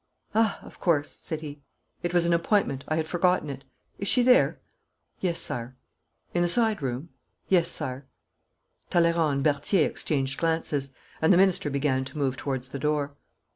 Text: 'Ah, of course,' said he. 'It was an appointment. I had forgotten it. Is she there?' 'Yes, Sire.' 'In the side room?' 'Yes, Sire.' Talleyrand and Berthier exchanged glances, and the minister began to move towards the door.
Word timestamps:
'Ah, 0.33 0.59
of 0.63 0.79
course,' 0.79 1.11
said 1.11 1.41
he. 1.41 1.61
'It 2.01 2.11
was 2.11 2.25
an 2.25 2.33
appointment. 2.33 2.83
I 2.87 2.95
had 2.95 3.05
forgotten 3.05 3.51
it. 3.51 3.63
Is 3.99 4.07
she 4.07 4.23
there?' 4.23 4.59
'Yes, 5.19 5.39
Sire.' 5.39 5.75
'In 6.33 6.41
the 6.41 6.47
side 6.47 6.81
room?' 6.81 7.09
'Yes, 7.49 7.69
Sire.' 7.69 8.07
Talleyrand 8.89 9.33
and 9.33 9.43
Berthier 9.55 9.87
exchanged 9.87 10.39
glances, 10.39 10.89
and 11.21 11.31
the 11.31 11.37
minister 11.37 11.69
began 11.69 12.03
to 12.05 12.17
move 12.17 12.35
towards 12.35 12.69
the 12.69 12.79
door. 12.79 13.15